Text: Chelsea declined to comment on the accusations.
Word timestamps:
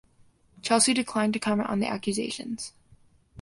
Chelsea 0.63 0.95
declined 0.95 1.31
to 1.33 1.37
comment 1.39 1.69
on 1.69 1.79
the 1.79 1.85
accusations. 1.85 2.73